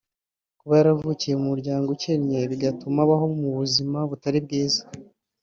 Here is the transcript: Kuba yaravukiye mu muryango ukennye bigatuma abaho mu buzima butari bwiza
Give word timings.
Kuba 0.59 0.73
yaravukiye 0.79 1.33
mu 1.39 1.45
muryango 1.51 1.87
ukennye 1.95 2.39
bigatuma 2.51 2.99
abaho 3.05 3.25
mu 3.39 3.49
buzima 3.57 3.99
butari 4.09 4.39
bwiza 4.45 4.81